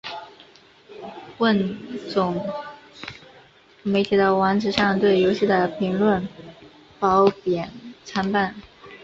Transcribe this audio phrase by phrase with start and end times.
[1.37, 1.77] 汇
[2.09, 2.43] 总
[3.83, 6.27] 媒体的网址上对游戏的评论
[6.99, 7.69] 褒贬
[8.03, 8.55] 参半。